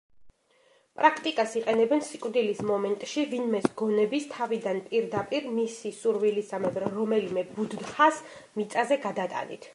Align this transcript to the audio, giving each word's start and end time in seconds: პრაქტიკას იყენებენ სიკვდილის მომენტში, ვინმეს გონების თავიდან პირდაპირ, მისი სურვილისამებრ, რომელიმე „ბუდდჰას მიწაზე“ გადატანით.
პრაქტიკას 1.01 1.51
იყენებენ 1.59 2.01
სიკვდილის 2.07 2.61
მომენტში, 2.69 3.25
ვინმეს 3.33 3.69
გონების 3.83 4.25
თავიდან 4.33 4.81
პირდაპირ, 4.89 5.47
მისი 5.59 5.93
სურვილისამებრ, 6.01 6.89
რომელიმე 6.99 7.47
„ბუდდჰას 7.53 8.25
მიწაზე“ 8.59 9.03
გადატანით. 9.09 9.69